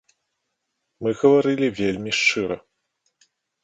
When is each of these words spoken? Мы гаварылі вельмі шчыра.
Мы 1.05 1.09
гаварылі 1.21 1.67
вельмі 1.83 2.11
шчыра. 2.25 2.55